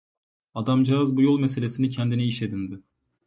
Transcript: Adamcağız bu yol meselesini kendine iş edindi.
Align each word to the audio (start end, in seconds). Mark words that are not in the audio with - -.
Adamcağız 0.53 1.17
bu 1.17 1.21
yol 1.21 1.39
meselesini 1.39 1.89
kendine 1.89 2.23
iş 2.23 2.41
edindi. 2.41 2.79